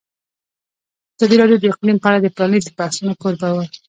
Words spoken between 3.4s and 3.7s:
وه.